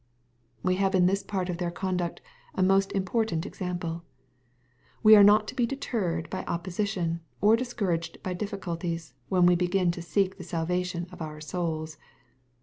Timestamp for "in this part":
0.95-1.47